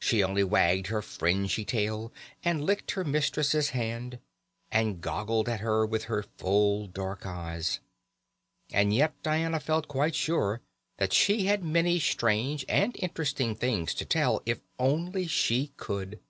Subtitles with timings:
[0.00, 2.12] She only wagged her fringy tail,
[2.44, 4.18] and licked her mistress's hand,
[4.70, 7.80] and goggled at her with her full dark eyes.
[8.70, 10.60] And yet Diana felt quite sure
[10.98, 16.20] that she had many strange and interesting things to tell, if she only could.